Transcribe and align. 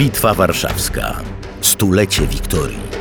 Bitwa 0.00 0.34
Warszawska. 0.34 1.20
Stulecie 1.60 2.26
Wiktorii. 2.26 2.99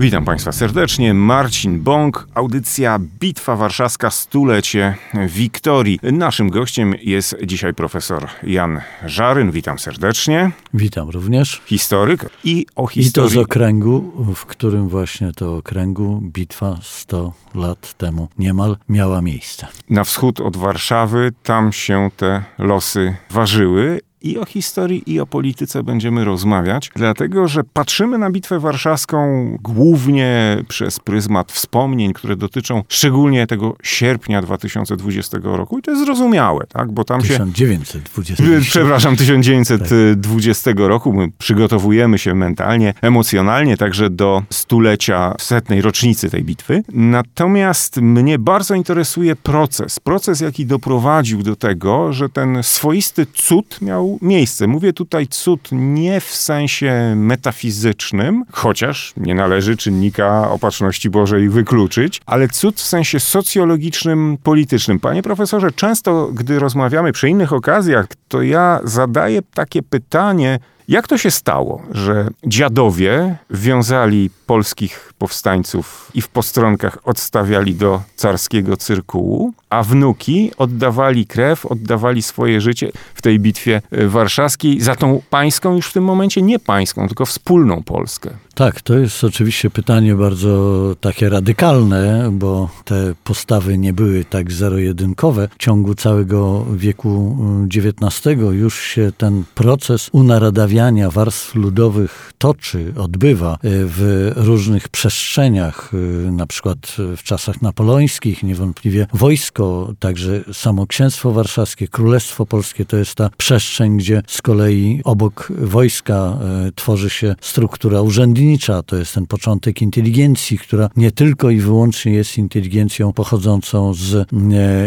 Witam 0.00 0.24
Państwa 0.24 0.52
serdecznie. 0.52 1.14
Marcin 1.14 1.80
Bąk, 1.80 2.26
audycja 2.34 2.98
Bitwa 2.98 3.56
Warszawska 3.56 4.10
Stulecie 4.10 4.94
Wiktorii. 5.28 5.98
Naszym 6.02 6.50
gościem 6.50 6.94
jest 7.02 7.36
dzisiaj 7.44 7.74
profesor 7.74 8.28
Jan 8.42 8.80
Żaryn. 9.06 9.50
Witam 9.50 9.78
serdecznie. 9.78 10.50
Witam 10.74 11.10
również. 11.10 11.62
Historyk 11.66 12.30
i 12.44 12.66
o 12.76 12.86
historii. 12.86 13.28
I 13.28 13.32
to 13.32 13.40
z 13.40 13.44
okręgu, 13.44 14.12
w 14.34 14.46
którym 14.46 14.88
właśnie 14.88 15.32
to 15.32 15.56
okręgu 15.56 16.20
bitwa 16.22 16.78
100 16.82 17.32
lat 17.54 17.94
temu 17.94 18.28
niemal 18.38 18.76
miała 18.88 19.22
miejsce. 19.22 19.66
Na 19.90 20.04
wschód 20.04 20.40
od 20.40 20.56
Warszawy, 20.56 21.32
tam 21.42 21.72
się 21.72 22.10
te 22.16 22.44
losy 22.58 23.16
ważyły 23.30 24.00
i 24.22 24.38
o 24.38 24.44
historii, 24.44 25.02
i 25.06 25.20
o 25.20 25.26
polityce 25.26 25.82
będziemy 25.82 26.24
rozmawiać, 26.24 26.90
dlatego 26.96 27.48
że 27.48 27.64
patrzymy 27.64 28.18
na 28.18 28.30
Bitwę 28.30 28.60
Warszawską 28.60 29.18
głównie 29.62 30.58
przez 30.68 31.00
pryzmat 31.00 31.52
wspomnień, 31.52 32.12
które 32.12 32.36
dotyczą 32.36 32.82
szczególnie 32.88 33.46
tego 33.46 33.76
sierpnia 33.82 34.42
2020 34.42 35.38
roku. 35.42 35.78
I 35.78 35.82
to 35.82 35.90
jest 35.90 36.04
zrozumiałe, 36.04 36.66
tak? 36.66 36.92
Bo 36.92 37.04
tam 37.04 37.20
1920. 37.20 38.44
się. 38.44 38.60
Przepraszam, 38.60 39.16
1920 39.16 40.70
tak. 40.70 40.80
roku. 40.80 41.12
My 41.12 41.28
przygotowujemy 41.38 42.18
się 42.18 42.34
mentalnie, 42.34 42.94
emocjonalnie 43.02 43.76
także 43.76 44.10
do 44.10 44.42
stulecia, 44.50 45.34
setnej 45.38 45.82
rocznicy 45.82 46.30
tej 46.30 46.44
bitwy. 46.44 46.82
Natomiast 46.92 47.96
mnie 47.96 48.38
bardzo 48.38 48.74
interesuje 48.74 49.36
proces. 49.36 50.00
Proces, 50.00 50.40
jaki 50.40 50.66
doprowadził 50.66 51.42
do 51.42 51.56
tego, 51.56 52.12
że 52.12 52.28
ten 52.28 52.58
swoisty 52.62 53.26
cud 53.26 53.78
miał 53.82 54.09
miejsce. 54.22 54.66
Mówię 54.66 54.92
tutaj 54.92 55.26
cud 55.26 55.68
nie 55.72 56.20
w 56.20 56.34
sensie 56.34 57.14
metafizycznym, 57.16 58.44
chociaż 58.52 59.12
nie 59.16 59.34
należy 59.34 59.76
czynnika 59.76 60.50
opatrzności 60.50 61.10
Bożej 61.10 61.48
wykluczyć, 61.48 62.20
ale 62.26 62.48
cud 62.48 62.76
w 62.76 62.86
sensie 62.86 63.20
socjologicznym, 63.20 64.38
politycznym. 64.42 65.00
Panie 65.00 65.22
profesorze, 65.22 65.72
często 65.72 66.30
gdy 66.32 66.58
rozmawiamy 66.58 67.12
przy 67.12 67.28
innych 67.28 67.52
okazjach, 67.52 68.06
to 68.28 68.42
ja 68.42 68.80
zadaję 68.84 69.42
takie 69.54 69.82
pytanie, 69.82 70.58
jak 70.90 71.08
to 71.08 71.18
się 71.18 71.30
stało, 71.30 71.82
że 71.90 72.28
dziadowie 72.46 73.36
wiązali 73.50 74.30
polskich 74.46 75.12
powstańców 75.18 76.10
i 76.14 76.22
w 76.22 76.28
postronkach 76.28 76.98
odstawiali 77.04 77.74
do 77.74 78.02
carskiego 78.16 78.76
cyrkułu, 78.76 79.52
a 79.70 79.82
wnuki 79.82 80.50
oddawali 80.58 81.26
krew, 81.26 81.66
oddawali 81.66 82.22
swoje 82.22 82.60
życie 82.60 82.92
w 83.14 83.22
tej 83.22 83.40
bitwie 83.40 83.82
e, 83.90 84.06
warszawskiej 84.06 84.80
za 84.80 84.96
tą 84.96 85.22
pańską, 85.30 85.76
już 85.76 85.86
w 85.86 85.92
tym 85.92 86.04
momencie 86.04 86.42
nie 86.42 86.58
pańską, 86.58 87.06
tylko 87.06 87.26
wspólną 87.26 87.82
Polskę. 87.82 88.30
Tak, 88.54 88.80
to 88.80 88.98
jest 88.98 89.24
oczywiście 89.24 89.70
pytanie 89.70 90.14
bardzo 90.14 90.94
takie 91.00 91.28
radykalne, 91.28 92.30
bo 92.32 92.68
te 92.84 93.14
postawy 93.24 93.78
nie 93.78 93.92
były 93.92 94.24
tak 94.24 94.52
zero-jedynkowe. 94.52 95.48
W 95.54 95.58
ciągu 95.58 95.94
całego 95.94 96.66
wieku 96.76 97.36
XIX 97.76 98.40
już 98.52 98.80
się 98.80 99.12
ten 99.18 99.44
proces 99.54 100.08
unaradawiania 100.12 101.10
warstw 101.10 101.54
ludowych 101.54 102.32
toczy, 102.38 102.92
odbywa 102.96 103.52
e, 103.52 103.58
w 103.62 104.32
różnych 104.36 104.88
przestrzeniach, 104.88 105.92
e, 105.94 106.30
na 106.30 106.46
przykład 106.46 106.78
w 107.16 107.22
czasach 107.22 107.62
napoleońskich, 107.62 108.42
niewątpliwie 108.42 109.06
wojsko, 109.14 109.92
także 109.98 110.44
samo 110.52 110.86
księstwo 110.86 111.32
warszawskie, 111.32 111.88
królestwo 111.88 112.46
polskie 112.46 112.84
to 112.84 112.96
jest 112.96 113.14
ta 113.14 113.30
przestrzeń, 113.36 113.96
gdzie 113.96 114.22
z 114.26 114.42
kolei 114.42 115.00
obok 115.04 115.52
wojska 115.58 116.14
e, 116.14 116.70
tworzy 116.74 117.10
się 117.10 117.34
struktura 117.40 118.00
urzędnicza, 118.00 118.39
to 118.86 118.96
jest 118.96 119.14
ten 119.14 119.26
początek 119.26 119.82
inteligencji, 119.82 120.58
która 120.58 120.90
nie 120.96 121.10
tylko 121.10 121.50
i 121.50 121.60
wyłącznie 121.60 122.12
jest 122.12 122.38
inteligencją 122.38 123.12
pochodzącą 123.12 123.94
z 123.94 124.28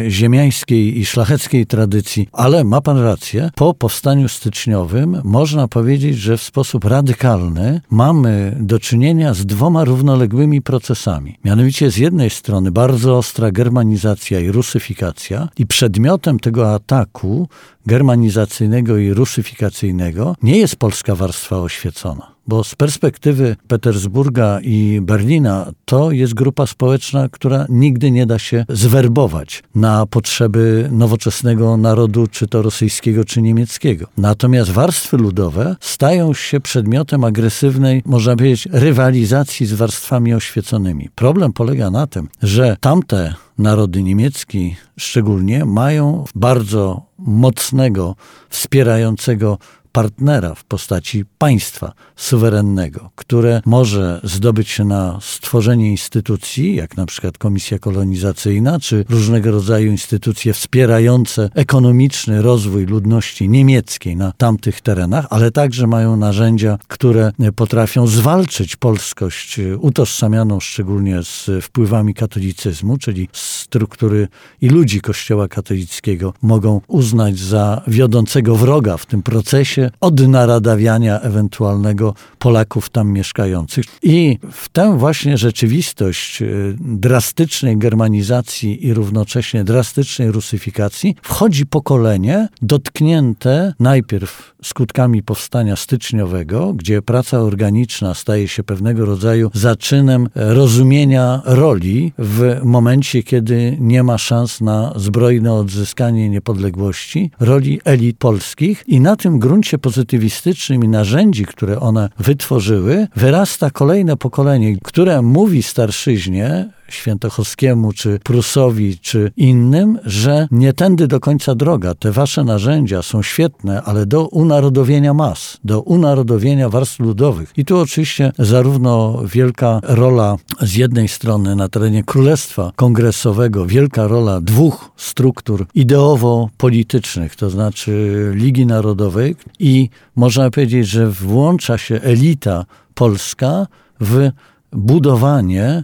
ziemiańskiej 0.07 1.00
i 1.00 1.05
szlacheckiej 1.05 1.66
tradycji, 1.66 2.27
ale 2.31 2.63
ma 2.63 2.81
pan 2.81 2.97
rację, 2.97 3.50
po 3.55 3.73
powstaniu 3.73 4.29
styczniowym 4.29 5.22
można 5.23 5.67
powiedzieć, 5.67 6.17
że 6.17 6.38
w 6.38 6.41
sposób 6.41 6.85
radykalny 6.85 7.81
mamy 7.89 8.57
do 8.59 8.79
czynienia 8.79 9.33
z 9.33 9.45
dwoma 9.45 9.83
równoległymi 9.83 10.61
procesami. 10.61 11.38
Mianowicie 11.45 11.91
z 11.91 11.97
jednej 11.97 12.29
strony 12.29 12.72
bardzo 12.72 13.17
ostra 13.17 13.51
germanizacja 13.51 14.39
i 14.39 14.51
rusyfikacja 14.51 15.50
i 15.57 15.67
przedmiotem 15.67 16.39
tego 16.39 16.73
ataku 16.73 17.47
germanizacyjnego 17.85 18.97
i 18.97 19.13
rusyfikacyjnego 19.13 20.35
nie 20.44 20.57
jest 20.57 20.75
polska 20.75 21.16
warstwa 21.16 21.59
oświecona. 21.59 22.32
Bo 22.47 22.63
z 22.63 22.75
perspektywy 22.75 23.55
Petersburga 23.67 24.59
i 24.63 24.99
Berlina 25.01 25.71
to 25.85 26.11
jest 26.11 26.33
grupa 26.33 26.67
społeczna, 26.67 27.29
która 27.29 27.65
nigdy 27.69 28.11
nie 28.11 28.25
da 28.25 28.39
się 28.39 28.65
zwerbować 28.69 29.63
na 29.75 30.05
potrzeby 30.05 30.89
nowoczesnego 30.91 31.77
narodu, 31.77 32.27
czy 32.27 32.47
to 32.47 32.61
rosyjskiego, 32.61 33.25
czy 33.25 33.41
niemieckiego. 33.41 34.07
Natomiast 34.17 34.71
warstwy 34.71 35.17
ludowe 35.17 35.75
stają 35.79 36.33
się 36.33 36.59
przedmiotem 36.59 37.23
agresywnej, 37.23 38.01
można 38.05 38.35
powiedzieć, 38.35 38.67
rywalizacji 38.71 39.65
z 39.65 39.73
warstwami 39.73 40.33
oświeconymi. 40.33 41.09
Problem 41.15 41.53
polega 41.53 41.89
na 41.89 42.07
tym, 42.07 42.29
że 42.41 42.77
tamte 42.79 43.35
narody 43.57 44.03
niemiecki 44.03 44.75
szczególnie 44.97 45.65
mają 45.65 46.25
bardzo 46.35 47.01
mocnego, 47.17 48.15
wspierającego 48.49 49.57
partnera 49.93 50.55
w 50.55 50.63
postaci 50.63 51.25
państwa 51.37 51.93
suwerennego, 52.15 53.09
które 53.15 53.61
może 53.65 54.21
zdobyć 54.23 54.69
się 54.69 54.85
na 54.85 55.19
stworzenie 55.21 55.91
instytucji, 55.91 56.75
jak 56.75 56.97
na 56.97 57.05
przykład 57.05 57.37
Komisja 57.37 57.79
Kolonizacyjna, 57.79 58.79
czy 58.79 59.05
różnego 59.09 59.51
rodzaju 59.51 59.91
instytucje 59.91 60.53
wspierające 60.53 61.49
ekonomiczny 61.55 62.41
rozwój 62.41 62.85
ludności 62.85 63.49
niemieckiej 63.49 64.15
na 64.15 64.31
tamtych 64.31 64.81
terenach, 64.81 65.27
ale 65.29 65.51
także 65.51 65.87
mają 65.87 66.17
narzędzia, 66.17 66.77
które 66.87 67.31
potrafią 67.55 68.07
zwalczyć 68.07 68.75
polskość 68.75 69.59
utożsamianą 69.79 70.59
szczególnie 70.59 71.23
z 71.23 71.49
wpływami 71.61 72.13
katolicyzmu, 72.13 72.97
czyli 72.97 73.29
struktury 73.33 74.27
i 74.61 74.69
ludzi 74.69 75.01
Kościoła 75.01 75.47
katolickiego 75.47 76.33
mogą 76.41 76.81
uznać 76.87 77.39
za 77.39 77.81
wiodącego 77.87 78.55
wroga 78.55 78.97
w 78.97 79.05
tym 79.05 79.23
procesie, 79.23 79.82
odnaradawiania 80.01 81.19
ewentualnego 81.19 82.13
Polaków 82.39 82.89
tam 82.89 83.11
mieszkających. 83.11 83.85
I 84.03 84.39
w 84.51 84.69
tę 84.69 84.97
właśnie 84.97 85.38
rzeczywistość 85.38 86.41
y, 86.41 86.75
drastycznej 86.79 87.77
germanizacji 87.77 88.88
i 88.88 88.94
równocześnie 88.94 89.63
drastycznej 89.63 90.31
rusyfikacji 90.31 91.16
wchodzi 91.21 91.66
pokolenie 91.66 92.47
dotknięte 92.61 93.73
najpierw 93.79 94.52
skutkami 94.63 95.24
powstania 95.24 95.75
styczniowego, 95.75 96.74
gdzie 96.74 97.01
praca 97.01 97.40
organiczna 97.40 98.13
staje 98.13 98.47
się 98.47 98.63
pewnego 98.63 99.06
rodzaju 99.06 99.51
zaczynem 99.53 100.29
rozumienia 100.35 101.41
roli 101.46 102.13
w 102.18 102.59
momencie, 102.63 103.24
kiedy 103.24 103.78
nie 103.79 104.03
ma 104.03 104.18
szans 104.18 104.62
na 104.62 104.94
zbrojne 104.96 105.53
odzyskanie 105.53 106.29
niepodległości, 106.29 107.31
roli 107.40 107.81
elit 107.85 108.18
polskich 108.18 108.84
i 108.88 109.00
na 109.00 109.16
tym 109.16 109.40
gruncie 109.40 109.78
pozytywistycznym 109.78 110.84
i 110.84 110.88
narzędzi, 110.88 111.45
które 111.45 111.80
one 111.80 112.09
wytworzyły, 112.19 113.07
wyrasta 113.16 113.69
kolejne 113.69 114.18
pokolenie, 114.18 114.78
które 114.84 115.22
mówi 115.22 115.63
starszyźnie, 115.63 116.69
Świętochowskiemu, 116.93 117.93
czy 117.93 118.19
Prusowi, 118.23 118.99
czy 118.99 119.31
innym, 119.37 119.99
że 120.05 120.47
nie 120.51 120.73
tędy 120.73 121.07
do 121.07 121.19
końca 121.19 121.55
droga. 121.55 121.93
Te 121.95 122.11
wasze 122.11 122.44
narzędzia 122.44 123.01
są 123.01 123.21
świetne, 123.23 123.81
ale 123.81 124.06
do 124.06 124.27
unarodowienia 124.27 125.13
mas, 125.13 125.57
do 125.63 125.81
unarodowienia 125.81 126.69
warstw 126.69 127.00
ludowych. 127.00 127.53
I 127.57 127.65
tu 127.65 127.77
oczywiście 127.77 128.31
zarówno 128.39 129.21
wielka 129.25 129.79
rola 129.83 130.38
z 130.62 130.75
jednej 130.75 131.07
strony 131.07 131.56
na 131.56 131.69
terenie 131.69 132.03
Królestwa 132.03 132.71
Kongresowego, 132.75 133.65
wielka 133.65 134.07
rola 134.07 134.41
dwóch 134.41 134.91
struktur 134.97 135.65
ideowo-politycznych, 135.75 137.35
to 137.35 137.50
znaczy 137.50 138.31
Ligi 138.35 138.65
Narodowej 138.65 139.35
i 139.59 139.89
można 140.15 140.50
powiedzieć, 140.50 140.88
że 140.88 141.07
włącza 141.09 141.77
się 141.77 141.95
elita 142.01 142.65
polska 142.94 143.68
w 144.00 144.29
budowanie 144.71 145.83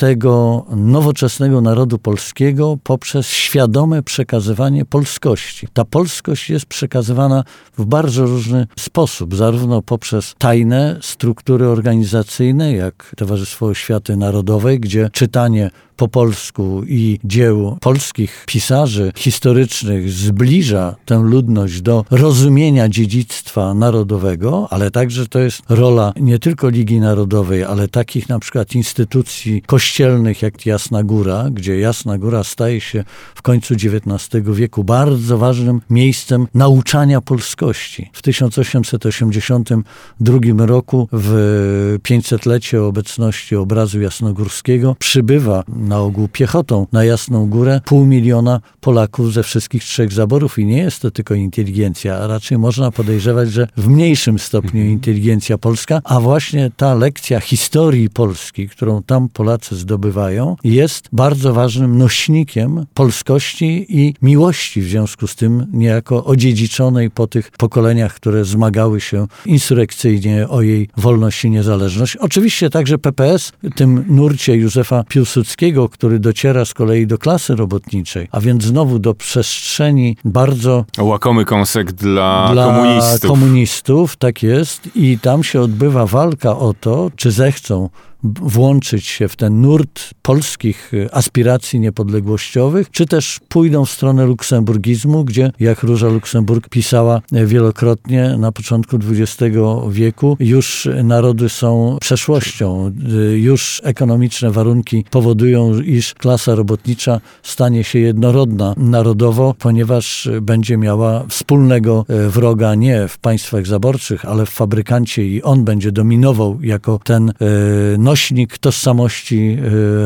tego 0.00 0.64
nowoczesnego 0.76 1.60
narodu 1.60 1.98
polskiego 1.98 2.78
poprzez 2.84 3.26
świadome 3.26 4.02
przekazywanie 4.02 4.84
polskości. 4.84 5.68
Ta 5.72 5.84
polskość 5.84 6.50
jest 6.50 6.66
przekazywana 6.66 7.44
w 7.78 7.84
bardzo 7.84 8.26
różny 8.26 8.66
sposób, 8.78 9.34
zarówno 9.34 9.82
poprzez 9.82 10.34
tajne 10.38 10.98
struktury 11.02 11.68
organizacyjne, 11.68 12.72
jak 12.72 13.14
Towarzystwo 13.16 13.66
Oświaty 13.66 14.16
Narodowej, 14.16 14.80
gdzie 14.80 15.10
czytanie 15.12 15.70
po 16.00 16.08
polsku 16.08 16.82
i 16.86 17.18
dzieł 17.24 17.78
polskich 17.80 18.44
pisarzy 18.46 19.12
historycznych 19.16 20.10
zbliża 20.10 20.96
tę 21.04 21.18
ludność 21.18 21.82
do 21.82 22.04
rozumienia 22.10 22.88
dziedzictwa 22.88 23.74
narodowego, 23.74 24.68
ale 24.70 24.90
także 24.90 25.26
to 25.26 25.38
jest 25.38 25.62
rola 25.68 26.12
nie 26.20 26.38
tylko 26.38 26.68
Ligi 26.68 27.00
Narodowej, 27.00 27.64
ale 27.64 27.88
takich 27.88 28.28
na 28.28 28.38
przykład 28.38 28.74
instytucji 28.74 29.62
kościelnych 29.66 30.42
jak 30.42 30.66
Jasna 30.66 31.02
Góra, 31.02 31.48
gdzie 31.52 31.78
Jasna 31.78 32.18
Góra 32.18 32.44
staje 32.44 32.80
się 32.80 33.04
w 33.34 33.42
końcu 33.42 33.74
XIX 33.74 34.46
wieku 34.52 34.84
bardzo 34.84 35.38
ważnym 35.38 35.80
miejscem 35.90 36.46
nauczania 36.54 37.20
polskości. 37.20 38.10
W 38.12 38.22
1882 38.22 40.66
roku 40.66 41.08
w 41.12 41.98
500-lecie 42.02 42.82
obecności 42.82 43.56
obrazu 43.56 44.00
jasnogórskiego 44.00 44.96
przybywa 44.98 45.64
na 45.90 45.98
ogół 45.98 46.28
piechotą 46.28 46.86
na 46.92 47.04
Jasną 47.04 47.48
Górę 47.48 47.80
pół 47.84 48.06
miliona 48.06 48.60
Polaków 48.80 49.32
ze 49.32 49.42
wszystkich 49.42 49.84
trzech 49.84 50.12
zaborów 50.12 50.58
i 50.58 50.66
nie 50.66 50.78
jest 50.78 51.02
to 51.02 51.10
tylko 51.10 51.34
inteligencja, 51.34 52.16
a 52.16 52.26
raczej 52.26 52.58
można 52.58 52.90
podejrzewać, 52.90 53.52
że 53.52 53.68
w 53.76 53.88
mniejszym 53.88 54.38
stopniu 54.38 54.84
inteligencja 54.84 55.58
polska, 55.58 56.00
a 56.04 56.20
właśnie 56.20 56.70
ta 56.76 56.94
lekcja 56.94 57.40
historii 57.40 58.10
Polski, 58.10 58.68
którą 58.68 59.02
tam 59.02 59.28
Polacy 59.28 59.76
zdobywają, 59.76 60.56
jest 60.64 61.08
bardzo 61.12 61.54
ważnym 61.54 61.98
nośnikiem 61.98 62.86
polskości 62.94 63.86
i 63.88 64.14
miłości 64.22 64.80
w 64.80 64.88
związku 64.88 65.26
z 65.26 65.34
tym 65.36 65.66
niejako 65.72 66.24
odziedziczonej 66.24 67.10
po 67.10 67.26
tych 67.26 67.50
pokoleniach, 67.50 68.14
które 68.14 68.44
zmagały 68.44 69.00
się 69.00 69.26
insurekcyjnie 69.46 70.48
o 70.48 70.62
jej 70.62 70.88
wolność 70.96 71.44
i 71.44 71.50
niezależność. 71.50 72.16
Oczywiście 72.16 72.70
także 72.70 72.98
PPS, 72.98 73.52
tym 73.74 74.04
nurcie 74.08 74.56
Józefa 74.56 75.04
Piłsudskiego, 75.08 75.79
który 75.88 76.18
dociera 76.18 76.64
z 76.64 76.74
kolei 76.74 77.06
do 77.06 77.18
klasy 77.18 77.56
robotniczej, 77.56 78.28
a 78.32 78.40
więc 78.40 78.64
znowu 78.64 78.98
do 78.98 79.14
przestrzeni 79.14 80.16
bardzo 80.24 80.84
Łakomy 80.98 81.44
kąsek 81.44 81.92
dla, 81.92 82.48
dla 82.52 82.64
komunistów. 82.66 83.30
komunistów, 83.30 84.16
tak 84.16 84.42
jest. 84.42 84.96
I 84.96 85.18
tam 85.18 85.44
się 85.44 85.60
odbywa 85.60 86.06
walka 86.06 86.56
o 86.58 86.74
to, 86.80 87.10
czy 87.16 87.30
zechcą 87.30 87.88
włączyć 88.22 89.06
się 89.06 89.28
w 89.28 89.36
ten 89.36 89.60
nurt 89.60 90.10
polskich 90.22 90.94
y, 90.94 91.12
aspiracji 91.12 91.80
niepodległościowych, 91.80 92.90
czy 92.90 93.06
też 93.06 93.40
pójdą 93.48 93.84
w 93.84 93.90
stronę 93.90 94.26
luksemburgizmu, 94.26 95.24
gdzie, 95.24 95.52
jak 95.60 95.82
Róża 95.82 96.08
Luksemburg 96.08 96.68
pisała 96.68 97.20
y, 97.32 97.46
wielokrotnie 97.46 98.36
na 98.38 98.52
początku 98.52 98.96
XX 98.96 99.56
wieku, 99.88 100.36
już 100.40 100.88
narody 101.04 101.48
są 101.48 101.98
przeszłością, 102.00 102.92
y, 103.32 103.38
już 103.38 103.80
ekonomiczne 103.84 104.50
warunki 104.50 105.04
powodują, 105.10 105.80
iż 105.80 106.14
klasa 106.14 106.54
robotnicza 106.54 107.20
stanie 107.42 107.84
się 107.84 107.98
jednorodna 107.98 108.74
narodowo, 108.76 109.54
ponieważ 109.58 110.28
będzie 110.42 110.76
miała 110.76 111.24
wspólnego 111.28 112.04
wroga 112.28 112.74
nie 112.74 113.08
w 113.08 113.18
państwach 113.18 113.66
zaborczych, 113.66 114.24
ale 114.24 114.46
w 114.46 114.50
fabrykancie 114.50 115.26
i 115.26 115.42
on 115.42 115.64
będzie 115.64 115.92
dominował 115.92 116.58
jako 116.62 117.00
ten 117.04 117.28
y, 117.28 117.98
nośnik 118.10 118.58
tożsamości 118.58 119.56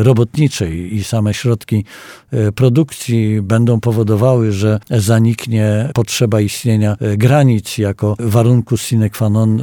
y, 0.01 0.03
robotniczej 0.03 0.95
i 0.97 1.05
same 1.05 1.35
środki 1.35 1.85
y, 2.35 2.53
produkcji 2.53 3.43
będą 3.43 3.81
powodowały, 3.81 4.53
że 4.53 4.81
zaniknie 4.91 5.91
potrzeba 5.95 6.41
istnienia 6.41 6.97
y, 7.03 7.17
granic 7.17 7.79
jako 7.79 8.17
warunku 8.19 8.77
sine 8.77 9.11
qua 9.11 9.29
non 9.29 9.63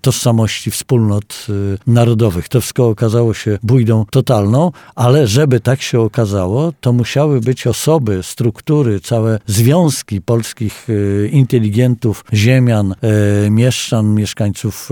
tożsamości 0.00 0.70
wspólnot 0.70 1.46
narodowych. 1.86 2.48
To 2.48 2.60
wszystko 2.60 2.88
okazało 2.88 3.34
się 3.34 3.58
bójdą 3.62 4.04
totalną, 4.10 4.72
ale 4.94 5.26
żeby 5.26 5.60
tak 5.60 5.82
się 5.82 6.00
okazało, 6.00 6.72
to 6.80 6.92
musiały 6.92 7.40
być 7.40 7.66
osoby, 7.66 8.22
struktury, 8.22 9.00
całe 9.00 9.38
związki 9.46 10.20
polskich 10.20 10.88
inteligentów, 11.30 12.24
ziemian, 12.32 12.94
mieszczan, 13.50 14.14
mieszkańców 14.14 14.90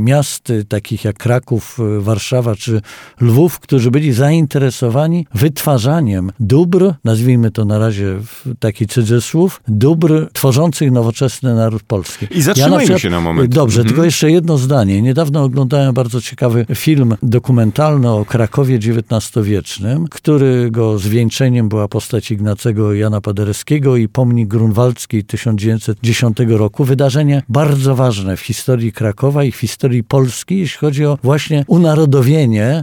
miast, 0.00 0.52
takich 0.68 1.04
jak 1.04 1.18
Kraków, 1.18 1.78
y, 1.98 2.00
Warszawa 2.24 2.56
czy 2.56 2.80
Lwów, 3.20 3.60
którzy 3.60 3.90
byli 3.90 4.12
zainteresowani 4.12 5.26
wytwarzaniem 5.34 6.30
dóbr, 6.40 6.92
nazwijmy 7.04 7.50
to 7.50 7.64
na 7.64 7.78
razie 7.78 8.16
w 8.20 8.44
taki 8.58 8.86
cudzysłów, 8.86 9.60
dóbr 9.68 10.28
tworzących 10.32 10.92
nowoczesny 10.92 11.54
naród 11.54 11.82
polski. 11.82 12.26
I 12.30 12.42
zatrzymajmy 12.42 12.78
przykład- 12.78 13.00
się 13.02 13.10
na 13.10 13.20
moment. 13.20 13.54
Dobrze, 13.54 13.80
Mhm. 13.80 13.88
tylko 13.88 14.04
jeszcze 14.04 14.30
jedno 14.30 14.58
zdanie. 14.58 15.02
Niedawno 15.02 15.44
oglądałem 15.44 15.94
bardzo 15.94 16.20
ciekawy 16.20 16.66
film 16.74 17.14
dokumentalny 17.22 18.10
o 18.10 18.24
Krakowie 18.24 18.76
XIX-wiecznym, 18.78 20.08
którego 20.08 20.98
zwieńczeniem 20.98 21.68
była 21.68 21.88
postać 21.88 22.30
Ignacego 22.30 22.94
Jana 22.94 23.20
Paderewskiego 23.20 23.96
i 23.96 24.08
pomnik 24.08 24.48
grunwaldzki 24.48 25.24
1910 25.24 26.36
roku. 26.58 26.84
Wydarzenie 26.84 27.42
bardzo 27.48 27.94
ważne 27.94 28.36
w 28.36 28.40
historii 28.40 28.92
Krakowa 28.92 29.44
i 29.44 29.52
w 29.52 29.56
historii 29.56 30.04
Polski, 30.04 30.58
jeśli 30.58 30.78
chodzi 30.78 31.06
o 31.06 31.18
właśnie 31.22 31.64
unarodowienie 31.68 32.13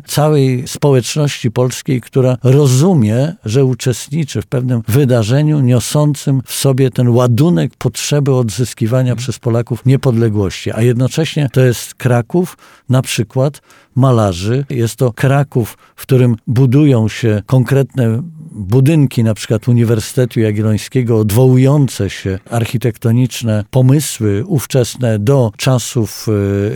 całej 0.05 0.67
społeczności 0.67 1.51
polskiej, 1.51 2.01
która 2.01 2.37
rozumie, 2.43 3.33
że 3.45 3.65
uczestniczy 3.65 4.41
w 4.41 4.47
pewnym 4.47 4.81
wydarzeniu 4.87 5.59
niosącym 5.59 6.41
w 6.45 6.53
sobie 6.53 6.89
ten 6.89 7.09
ładunek 7.09 7.71
potrzeby 7.77 8.35
odzyskiwania 8.35 9.15
przez 9.15 9.39
Polaków 9.39 9.85
niepodległości. 9.85 10.71
A 10.71 10.81
jednocześnie 10.81 11.49
to 11.53 11.61
jest 11.61 11.95
Kraków, 11.95 12.57
na 12.89 13.01
przykład 13.01 13.61
malarzy. 13.95 14.65
Jest 14.69 14.95
to 14.95 15.13
Kraków, 15.13 15.77
w 15.95 16.01
którym 16.01 16.35
budują 16.47 17.07
się 17.07 17.41
konkretne 17.45 18.21
budynki, 18.51 19.23
na 19.23 19.33
przykład 19.33 19.67
Uniwersytetu 19.67 20.39
Jagiellońskiego, 20.39 21.19
odwołujące 21.19 22.09
się 22.09 22.39
architektoniczne 22.49 23.63
pomysły 23.71 24.43
ówczesne 24.47 25.19
do 25.19 25.51
czasów 25.57 26.27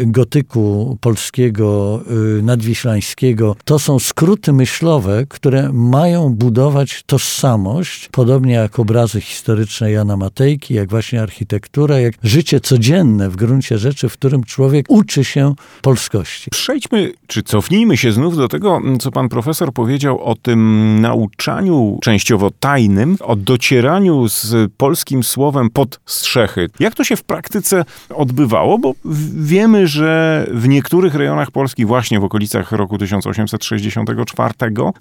y, 0.02 0.06
gotyku 0.06 0.98
polskiego, 1.02 2.02
y, 2.40 2.42
nadwiślańskiego. 2.42 3.56
To 3.66 3.80
są 3.80 4.00
skróty 4.00 4.54
myślowe, 4.54 5.26
które 5.30 5.74
mają 5.74 6.34
budować 6.34 7.04
tożsamość, 7.06 8.10
podobnie 8.12 8.54
jak 8.54 8.80
obrazy 8.80 9.22
historyczne 9.22 9.92
Jana 9.92 10.18
Matejki, 10.18 10.74
jak 10.74 10.90
właśnie 10.90 11.22
architektura, 11.22 12.00
jak 12.00 12.14
życie 12.24 12.60
codzienne 12.60 13.30
w 13.30 13.36
gruncie 13.36 13.78
rzeczy, 13.78 14.10
w 14.10 14.14
którym 14.14 14.44
człowiek 14.44 14.86
uczy 14.90 15.24
się 15.24 15.54
polskości. 15.82 16.50
Przejdźmy, 16.52 17.14
czy 17.28 17.44
cofnijmy 17.44 17.98
się 17.98 18.12
znów 18.12 18.38
do 18.38 18.48
tego, 18.48 18.82
co 19.00 19.12
pan 19.12 19.30
profesor 19.30 19.74
powiedział 19.74 20.24
o 20.24 20.36
tym 20.36 21.02
nauczaniu 21.02 21.65
częściowo 22.02 22.52
tajnym, 22.60 23.18
o 23.22 23.36
docieraniu 23.36 24.28
z 24.28 24.72
polskim 24.78 25.24
słowem 25.24 25.70
pod 25.70 26.00
strzechy. 26.06 26.70
Jak 26.80 26.96
to 26.96 27.04
się 27.04 27.16
w 27.16 27.24
praktyce 27.24 27.86
odbywało? 28.16 28.80
Bo 28.80 28.94
wiemy, 29.36 29.88
że 29.88 30.46
w 30.52 30.68
niektórych 30.68 31.16
rejonach 31.16 31.52
Polski, 31.52 31.86
właśnie 31.86 32.20
w 32.20 32.24
okolicach 32.24 32.72
roku 32.72 32.98
1864, 32.98 34.54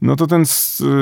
no 0.02 0.16
to 0.16 0.26
ten 0.26 0.44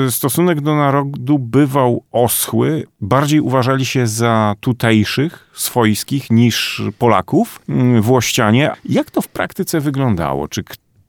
stosunek 0.09 0.61
do 0.61 0.75
narodu 0.75 1.39
bywał 1.39 2.03
oschły. 2.11 2.87
Bardziej 3.01 3.39
uważali 3.39 3.85
się 3.85 4.07
za 4.07 4.55
tutejszych, 4.59 5.49
swojskich 5.53 6.31
niż 6.31 6.81
Polaków, 6.97 7.61
mm, 7.69 8.01
Włościanie. 8.01 8.71
Jak 8.85 9.11
to 9.11 9.21
w 9.21 9.27
praktyce 9.27 9.79
wyglądało? 9.79 10.47
Czy 10.47 10.63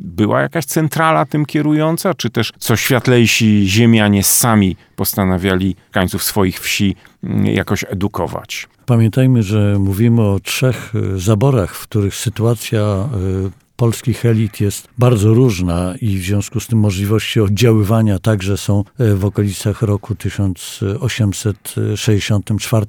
była 0.05 0.41
jakaś 0.41 0.65
centrala 0.65 1.27
tym 1.27 1.47
kierująca, 1.47 2.15
czy 2.15 2.31
też 2.31 2.53
co 2.59 2.77
światlejsi 2.77 3.69
ziemianie 3.69 4.25
sami 4.25 4.77
postanawiali 4.97 5.77
kańców 5.91 6.23
swoich 6.23 6.61
wsi 6.61 6.97
mm, 7.25 7.47
jakoś 7.47 7.85
edukować? 7.89 8.69
Pamiętajmy, 8.87 9.43
że 9.43 9.77
mówimy 9.79 10.23
o 10.23 10.41
trzech 10.41 10.95
y, 10.95 11.21
zaborach, 11.21 11.75
w 11.75 11.83
których 11.83 12.15
sytuacja 12.15 13.09
y, 13.49 13.64
polskich 13.77 14.27
elit 14.27 14.61
jest 14.61 14.89
bardzo 14.99 15.35
różna 15.35 15.95
i 16.01 16.19
w 16.19 16.23
związku 16.23 16.61
z 16.61 16.67
tym 16.67 16.79
możliwości 16.79 17.41
oddziaływania 17.41 18.19
także 18.19 18.57
są 18.57 18.85
y, 19.01 19.17
w 19.17 19.25
okolicach 19.25 19.83
roku 19.83 20.15
1864 20.15 22.87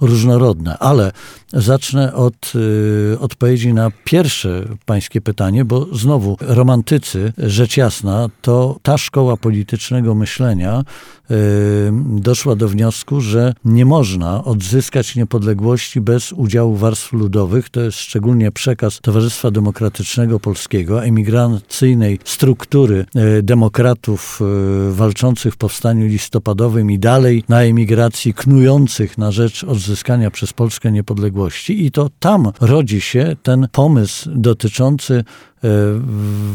różnorodne. 0.00 0.78
Ale 0.78 1.12
zacznę 1.52 2.14
od 2.14 2.52
y, 2.54 3.16
odpowiedzi 3.20 3.74
na 3.74 3.90
pierwsze 4.04 4.64
pańskie 4.84 5.20
pytanie, 5.20 5.64
bo 5.64 5.86
znowu 5.92 6.36
romantycy, 6.40 7.32
rzecz 7.38 7.76
jasna, 7.76 8.28
to 8.42 8.78
ta 8.82 8.98
szkoła 8.98 9.36
politycznego 9.36 10.14
myślenia 10.14 10.84
y, 11.30 11.34
doszła 12.06 12.56
do 12.56 12.68
wniosku, 12.68 13.20
że 13.20 13.54
nie 13.64 13.84
można 13.84 14.44
odzyskać 14.44 15.16
niepodległości 15.16 16.00
bez 16.00 16.32
udziału 16.32 16.76
warstw 16.76 17.12
ludowych. 17.12 17.70
To 17.70 17.80
jest 17.80 17.98
szczególnie 17.98 18.52
przekaz 18.52 18.98
Towarzystwa 19.02 19.50
Demokratycznego 19.50 20.21
Polskiego, 20.28 21.04
emigracyjnej 21.04 22.18
struktury 22.24 23.04
y, 23.38 23.42
demokratów 23.42 24.40
y, 24.90 24.92
walczących 24.92 25.54
w 25.54 25.56
powstaniu 25.56 26.06
listopadowym 26.06 26.90
i 26.90 26.98
dalej 26.98 27.44
na 27.48 27.62
emigracji 27.62 28.34
knujących 28.34 29.18
na 29.18 29.30
rzecz 29.30 29.64
odzyskania 29.64 30.30
przez 30.30 30.52
Polskę 30.52 30.92
niepodległości. 30.92 31.86
I 31.86 31.90
to 31.90 32.10
tam 32.18 32.52
rodzi 32.60 33.00
się 33.00 33.36
ten 33.42 33.68
pomysł 33.72 34.30
dotyczący 34.34 35.24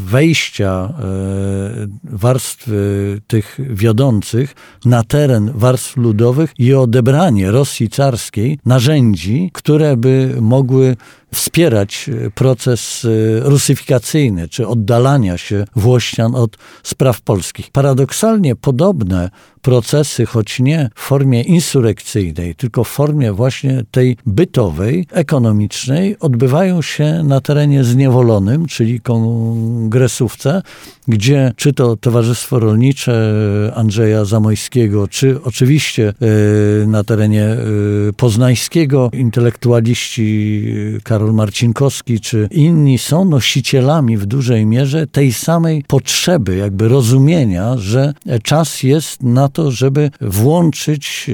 wejścia 0.06 0.94
warstw 2.04 2.70
tych 3.28 3.60
wiodących 3.70 4.56
na 4.86 5.04
teren 5.04 5.52
warstw 5.56 5.98
ludowych 5.98 6.54
i 6.58 6.74
odebranie 6.74 7.52
Rosji 7.52 7.90
carskiej 7.90 8.60
narzędzi, 8.66 9.50
które 9.54 9.98
by 9.98 10.38
mogły 10.42 10.96
wspierać 11.34 12.10
e, 12.10 12.32
proces 12.32 13.06
e, 13.06 13.50
rusyfikacyjny, 13.50 14.48
czy 14.48 14.68
oddalania 14.68 15.38
się 15.38 15.66
Włościan 15.76 16.36
od 16.36 16.58
spraw 16.84 17.22
polskich. 17.22 17.72
Paradoksalnie 17.72 18.56
podobne 18.56 19.30
procesy, 19.68 20.26
choć 20.26 20.60
nie 20.60 20.90
w 20.96 21.02
formie 21.02 21.42
insurekcyjnej, 21.42 22.56
tylko 22.56 22.84
w 22.84 22.88
formie 22.88 23.34
właśnie 23.34 23.84
tej 23.92 24.18
bytowej, 24.26 25.08
ekonomicznej, 25.12 26.20
odbywają 26.20 26.82
się 26.82 27.24
na 27.24 27.42
terenie 27.42 27.84
zniewolonym, 27.84 28.66
czyli 28.66 29.02
kongresówce, 29.02 30.62
gdzie 31.08 31.54
czy 31.56 31.74
to 31.74 31.98
Towarzystwo 31.98 32.60
Rolnicze 32.60 33.34
Andrzeja 33.76 34.26
Zamojskiego, 34.26 35.08
czy 35.08 35.44
oczywiście 35.44 36.14
e, 36.84 36.88
na 36.88 37.04
terenie 37.04 37.58
poznańskiego 38.18 39.10
intelektualiści 39.14 40.64
Karol 41.04 41.34
Marcinkowski 41.34 42.20
czy 42.20 42.48
inni 42.52 42.98
są 42.98 43.26
nosicielami 43.26 44.18
w 44.18 44.26
dużej 44.26 44.66
mierze 44.66 45.08
tej 45.08 45.34
samej 45.34 45.84
potrzeby, 45.88 46.56
jakby 46.56 46.88
rozumienia, 46.88 47.78
że 47.78 48.14
czas 48.44 48.84
jest 48.84 49.24
na 49.24 49.50
to, 49.50 49.72
żeby 49.72 50.12
włączyć 50.22 51.30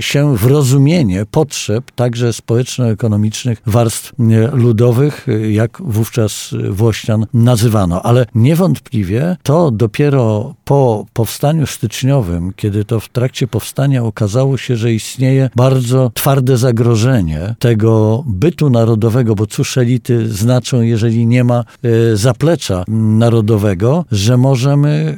się 0.00 0.36
w 0.36 0.44
rozumienie 0.44 1.26
potrzeb 1.30 1.90
także 1.94 2.32
społeczno-ekonomicznych 2.32 3.62
warstw 3.66 4.12
ludowych, 4.52 5.26
jak 5.50 5.82
wówczas 5.84 6.54
Włościan 6.70 7.26
nazywano. 7.34 8.02
Ale 8.02 8.26
niewątpliwie 8.34 9.07
to 9.42 9.70
dopiero 9.70 10.54
po 10.64 11.06
powstaniu 11.12 11.66
styczniowym, 11.66 12.52
kiedy 12.56 12.84
to 12.84 13.00
w 13.00 13.08
trakcie 13.08 13.46
powstania 13.46 14.04
okazało 14.04 14.56
się, 14.56 14.76
że 14.76 14.92
istnieje 14.92 15.50
bardzo 15.56 16.10
twarde 16.14 16.56
zagrożenie 16.56 17.54
tego 17.58 18.24
bytu 18.26 18.70
narodowego, 18.70 18.98
narodowego, 18.98 19.34
bo 19.34 19.46
cóż 19.46 19.78
elity 19.78 20.28
znaczą, 20.28 20.82
jeżeli 20.82 21.26
nie 21.26 21.44
ma 21.44 21.64
e, 21.82 22.16
zaplecza 22.16 22.84
narodowego, 22.88 24.04
że 24.12 24.36
możemy 24.36 25.16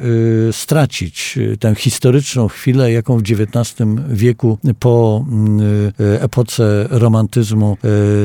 e, 0.49 0.52
stracić 0.52 1.38
e, 1.52 1.56
tę 1.56 1.75
historyczną 1.75 2.49
chwilę, 2.49 2.92
jaką 2.92 3.18
w 3.18 3.23
XIX 3.23 3.75
wieku 4.09 4.59
po 4.78 5.25
epoce 6.20 6.87
romantyzmu, 6.90 7.76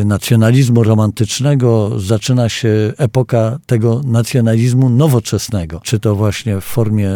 nacjonalizmu 0.06 0.84
romantycznego 0.84 1.92
zaczyna 2.00 2.50
się 2.50 2.94
epoka 2.98 3.60
tego 3.66 4.02
nacjonalizmu 4.06 4.90
nowoczesnego. 4.90 5.55
Czy 5.84 6.00
to 6.00 6.16
właśnie 6.16 6.62
w 6.62 6.64
formie 6.64 7.10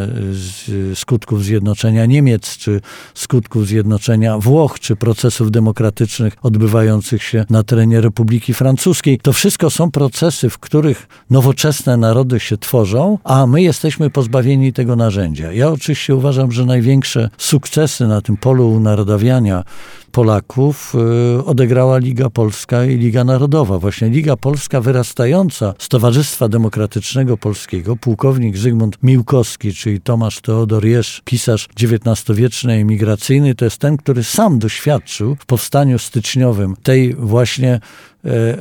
skutków 0.95 1.43
zjednoczenia 1.43 2.05
Niemiec, 2.05 2.57
czy 2.57 2.81
skutków 3.13 3.67
zjednoczenia 3.67 4.37
Włoch, 4.37 4.79
czy 4.79 4.95
procesów 4.95 5.51
demokratycznych 5.51 6.33
odbywających 6.41 7.23
się 7.23 7.45
na 7.49 7.63
terenie 7.63 8.01
Republiki 8.01 8.53
Francuskiej. 8.53 9.19
To 9.19 9.33
wszystko 9.33 9.69
są 9.69 9.91
procesy, 9.91 10.49
w 10.49 10.57
których 10.57 11.07
nowoczesne 11.29 11.97
narody 11.97 12.39
się 12.39 12.57
tworzą, 12.57 13.17
a 13.23 13.47
my 13.47 13.61
jesteśmy 13.61 14.09
pozbawieni 14.09 14.73
tego 14.73 14.95
narzędzia. 14.95 15.51
Ja 15.51 15.69
oczywiście 15.69 16.15
uważam, 16.15 16.51
że 16.51 16.65
największe 16.65 17.29
sukcesy 17.37 18.07
na 18.07 18.21
tym 18.21 18.37
polu 18.37 18.71
unarodawiania 18.71 19.63
Polaków 20.11 20.95
y, 21.39 21.45
odegrała 21.45 21.97
Liga 21.97 22.29
Polska 22.29 22.85
i 22.85 22.97
Liga 22.97 23.23
Narodowa. 23.23 23.79
Właśnie 23.79 24.09
Liga 24.09 24.37
Polska 24.37 24.81
wyrastająca 24.81 25.73
z 25.79 25.89
Towarzystwa 25.89 26.47
Demokratycznego 26.47 27.37
Polskiego, 27.37 27.95
pułkownik 27.95 28.57
Zygmunt 28.57 28.97
Miłkowski, 29.03 29.73
czyli 29.73 30.01
Tomasz 30.01 30.41
Teodor 30.41 30.85
Jesz, 30.85 31.21
pisarz 31.25 31.67
XIX-wieczny 31.81 32.73
emigracyjny, 32.73 33.55
to 33.55 33.65
jest 33.65 33.77
ten, 33.77 33.97
który 33.97 34.23
sam 34.23 34.59
doświadczył 34.59 35.35
w 35.39 35.45
powstaniu 35.45 35.99
styczniowym 35.99 36.75
tej 36.83 37.15
właśnie 37.15 37.79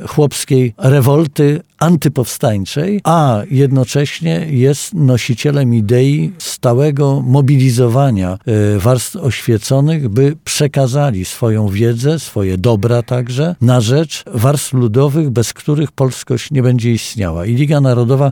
chłopskiej 0.07 0.73
rewolty 0.77 1.61
antypowstańczej, 1.79 3.01
a 3.03 3.41
jednocześnie 3.51 4.47
jest 4.49 4.93
nosicielem 4.93 5.73
idei 5.73 6.31
stałego 6.37 7.21
mobilizowania 7.21 8.37
e, 8.45 8.79
warstw 8.79 9.15
oświeconych, 9.15 10.09
by 10.09 10.35
przekazali 10.43 11.25
swoją 11.25 11.67
wiedzę, 11.67 12.19
swoje 12.19 12.57
dobra 12.57 13.03
także 13.03 13.55
na 13.61 13.81
rzecz 13.81 14.23
warstw 14.33 14.73
ludowych, 14.73 15.29
bez 15.29 15.53
których 15.53 15.91
polskość 15.91 16.51
nie 16.51 16.63
będzie 16.63 16.91
istniała. 16.91 17.45
I 17.45 17.55
Liga 17.55 17.81
Narodowa 17.81 18.31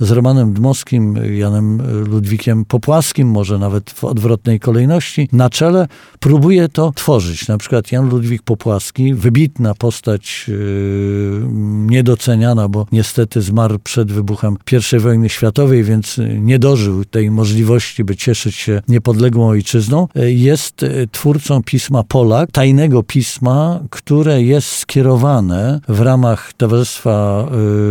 z 0.00 0.10
Romanem 0.10 0.52
Dmowskim, 0.52 1.18
Janem 1.36 1.82
Ludwikiem 2.06 2.64
Popłaskim, 2.64 3.28
może 3.28 3.58
nawet 3.58 3.90
w 3.90 4.04
odwrotnej 4.04 4.60
kolejności, 4.60 5.28
na 5.32 5.50
czele 5.50 5.88
próbuje 6.20 6.68
to 6.68 6.92
tworzyć. 6.94 7.48
Na 7.48 7.58
przykład 7.58 7.92
Jan 7.92 8.08
Ludwik 8.08 8.42
Popłaski, 8.42 9.14
wybitna 9.14 9.74
postać 9.74 10.44
yy, 10.48 11.48
niedoceniana, 11.86 12.68
bo 12.68 12.86
niestety 12.92 13.42
zmarł 13.42 13.78
przed 13.78 14.12
wybuchem 14.12 14.56
I 14.92 14.98
wojny 14.98 15.28
światowej, 15.28 15.84
więc 15.84 16.20
nie 16.38 16.58
dożył 16.58 17.04
tej 17.04 17.30
możliwości, 17.30 18.04
by 18.04 18.16
cieszyć 18.16 18.54
się 18.54 18.82
niepodległą 18.88 19.48
ojczyzną, 19.48 20.08
jest 20.14 20.84
twórcą 21.12 21.62
pisma 21.62 22.02
Polak, 22.02 22.50
tajnego 22.50 23.02
pisma, 23.02 23.80
które 23.90 24.42
jest 24.42 24.68
skierowane 24.68 25.80
w 25.88 26.00
ramach 26.00 26.52
Towarzystwa 26.52 27.46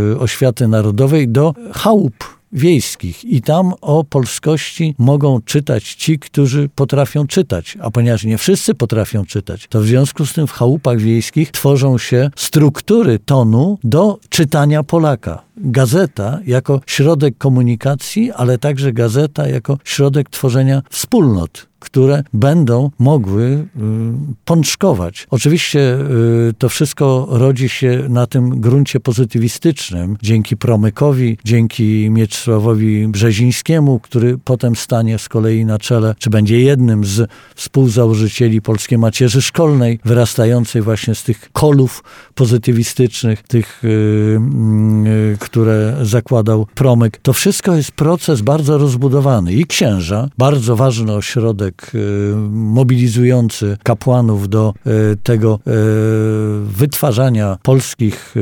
yy, 0.09 0.19
Oświaty 0.19 0.67
Narodowej 0.67 1.27
do 1.27 1.53
chałup 1.96 2.36
wiejskich 2.52 3.25
i 3.25 3.42
tam 3.42 3.74
o 3.82 4.04
polskości 4.04 4.96
mogą 4.98 5.42
czytać 5.42 5.94
ci, 5.94 6.20
którzy 6.20 6.70
potrafią 6.75 7.28
czytać. 7.28 7.78
A 7.82 7.92
ponieważ 7.92 8.24
nie 8.24 8.38
wszyscy 8.38 8.74
potrafią 8.74 9.25
czytać, 9.25 9.68
to 9.70 9.82
w 9.82 9.86
związku 9.86 10.25
z 10.25 10.34
tym 10.34 10.48
w 10.48 10.52
chałupach 10.52 11.00
wiejskich 11.00 11.52
tworzą 11.52 11.98
się 11.98 12.30
struktury 12.36 13.20
tonu 13.20 13.80
do 13.84 14.20
czytania 14.30 14.84
Polaka. 14.84 15.42
Gazeta 15.58 16.40
jako 16.46 16.82
środek 16.86 17.38
komunikacji, 17.38 18.32
ale 18.32 18.58
także 18.58 18.94
gazeta 18.94 19.48
jako 19.48 19.78
środek 19.84 20.30
tworzenia 20.30 20.82
wspólnot 20.90 21.68
które 21.86 22.24
będą 22.34 22.92
mogły 23.00 23.44
y, 23.44 23.68
pączkować. 24.46 25.27
Oczywiście 25.30 25.98
y, 26.50 26.54
to 26.58 26.70
wszystko 26.70 27.27
rodzi 27.30 27.70
się 27.70 28.06
na 28.10 28.27
tym 28.27 28.62
gruncie 28.62 29.00
pozytywistycznym, 29.00 30.18
dzięki 30.22 30.58
Promykowi, 30.58 31.38
dzięki 31.46 32.10
Mieczysławowi 32.10 33.08
Brzezińskiemu, 33.08 34.00
który 34.00 34.38
potem 34.38 34.75
stanie 34.75 35.20
z 35.20 35.30
kolei 35.30 35.65
na 35.65 35.80
czele, 35.80 36.15
czy 36.20 36.30
będzie 36.30 36.60
jednym 36.60 37.06
z 37.06 37.30
współzałożycieli 37.56 38.62
Polskiej 38.62 38.98
Macierzy 38.98 39.42
Szkolnej, 39.42 40.00
wyrastającej 40.06 40.82
właśnie 40.82 41.15
z 41.15 41.24
tych 41.24 41.50
kolów 41.54 42.04
pozytywistycznych, 42.36 43.44
tych, 43.44 43.84
y, 43.84 45.38
które 45.39 45.98
zakładał 46.01 46.68
Promyk. 46.75 47.18
To 47.18 47.34
wszystko 47.34 47.75
jest 47.75 47.92
proces 47.92 48.42
bardzo 48.42 48.77
rozbudowany 48.77 49.54
i 49.54 49.65
księża, 49.65 50.30
bardzo 50.38 50.75
ważny 50.75 51.13
ośrodek 51.13 51.75
Y, 51.96 52.36
mobilizujący 52.51 53.77
kapłanów 53.84 54.50
do 54.50 54.74
y, 54.88 55.17
tego 55.24 55.60
y, 55.67 55.72
wytwarzania 56.65 57.58
polskich 57.63 58.36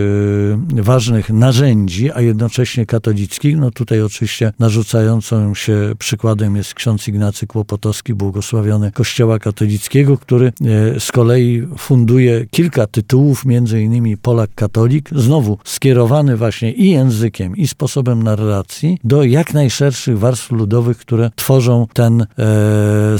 ważnych 0.73 1.29
narzędzi, 1.29 2.11
a 2.11 2.21
jednocześnie 2.21 2.85
katolickich. 2.85 3.57
No 3.57 3.71
tutaj 3.71 4.01
oczywiście 4.01 4.53
narzucającym 4.59 5.55
się 5.55 5.93
przykładem 5.99 6.55
jest 6.55 6.73
ksiądz 6.73 7.07
Ignacy 7.07 7.47
Kłopotowski, 7.47 8.13
błogosławiony 8.13 8.91
Kościoła 8.91 9.39
katolickiego, 9.39 10.17
który 10.17 10.53
z 10.99 11.11
kolei 11.11 11.67
funduje 11.77 12.45
kilka 12.45 12.87
tytułów, 12.87 13.45
między 13.45 13.81
innymi 13.81 14.17
Polak 14.17 14.49
Katolik, 14.55 15.09
znowu 15.15 15.57
skierowany 15.63 16.37
właśnie 16.37 16.71
i 16.71 16.89
językiem, 16.89 17.57
i 17.57 17.67
sposobem 17.67 18.23
narracji 18.23 18.97
do 19.03 19.23
jak 19.23 19.53
najszerszych 19.53 20.19
warstw 20.19 20.51
ludowych, 20.51 20.97
które 20.97 21.31
tworzą 21.35 21.87
ten 21.93 22.21
e, 22.21 22.25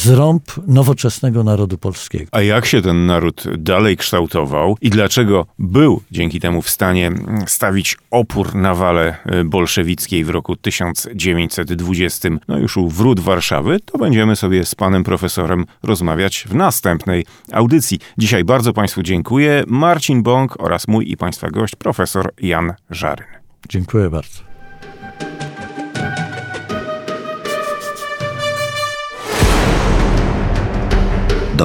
zrąb 0.03 0.43
nowoczesnego 0.67 1.43
narodu 1.43 1.77
polskiego. 1.77 2.25
A 2.31 2.41
jak 2.41 2.65
się 2.65 2.81
ten 2.81 3.05
naród 3.05 3.43
dalej 3.57 3.98
kształtował 3.98 4.77
i 4.81 4.89
dlaczego 4.89 5.45
był 5.60 6.01
dzięki 6.12 6.39
temu 6.39 6.62
w 6.62 6.69
stanie 6.69 7.12
stawić 7.48 7.98
opór 8.12 8.55
na 8.55 8.75
wale 8.75 9.17
e, 9.25 9.43
bolszewickiej 9.43 10.24
w 10.24 10.29
roku 10.29 10.55
1920, 10.55 12.29
no 12.48 12.57
już 12.57 12.77
u 12.77 12.89
wrót 12.89 13.19
Warszawy, 13.19 13.79
to 13.86 13.98
będziemy 13.98 14.36
sobie 14.36 14.65
z 14.65 14.75
panem 14.75 15.03
profesorem 15.03 15.65
rozmawiać 15.83 16.45
w 16.50 16.55
następnej 16.55 17.25
audycji. 17.51 18.00
Dzisiaj 18.17 18.43
bardzo 18.43 18.74
Państwu 18.74 19.03
dziękuję. 19.03 19.63
Marcin 19.67 20.24
Bąk 20.24 20.60
oraz 20.60 20.88
mój 20.88 21.12
i 21.12 21.17
Państwa 21.17 21.50
gość, 21.50 21.75
profesor 21.75 22.33
Jan 22.41 22.74
Żaryn. 22.89 23.27
Dziękuję 23.69 24.10
bardzo. 24.10 24.52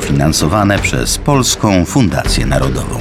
Dofinansowane 0.00 0.78
przez 0.78 1.18
Polską 1.18 1.84
Fundację 1.84 2.46
Narodową. 2.46 2.98